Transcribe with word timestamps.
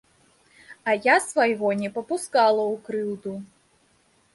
А 0.89 0.95
я 1.07 1.15
свайго 1.27 1.75
не 1.85 1.93
папускала 2.01 2.63
ў 2.73 2.75
крыўду! 2.89 3.41